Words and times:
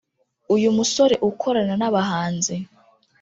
Uyu 0.55 0.69
musore 0.77 1.15
ukorana 1.29 1.73
n’abahanzi 1.81 2.55